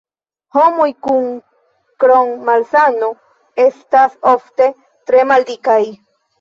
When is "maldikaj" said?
5.35-5.81